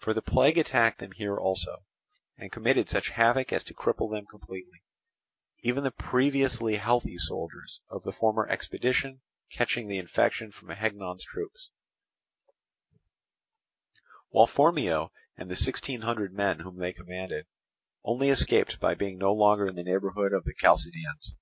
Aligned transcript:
For 0.00 0.12
the 0.12 0.20
plague 0.20 0.58
attacked 0.58 0.98
them 0.98 1.12
here 1.12 1.38
also, 1.38 1.86
and 2.36 2.52
committed 2.52 2.90
such 2.90 3.08
havoc 3.08 3.54
as 3.54 3.64
to 3.64 3.72
cripple 3.74 4.10
them 4.10 4.26
completely, 4.26 4.82
even 5.62 5.82
the 5.82 5.90
previously 5.90 6.76
healthy 6.76 7.16
soldiers 7.16 7.80
of 7.88 8.02
the 8.02 8.12
former 8.12 8.46
expedition 8.46 9.22
catching 9.50 9.88
the 9.88 9.96
infection 9.96 10.52
from 10.52 10.68
Hagnon's 10.68 11.24
troops; 11.24 11.70
while 14.28 14.46
Phormio 14.46 15.08
and 15.38 15.50
the 15.50 15.56
sixteen 15.56 16.02
hundred 16.02 16.34
men 16.34 16.60
whom 16.60 16.78
he 16.82 16.92
commanded 16.92 17.46
only 18.04 18.28
escaped 18.28 18.78
by 18.78 18.94
being 18.94 19.16
no 19.16 19.32
longer 19.32 19.66
in 19.66 19.74
the 19.76 19.82
neighbourhood 19.82 20.34
of 20.34 20.44
the 20.44 20.52
Chalcidians. 20.52 21.34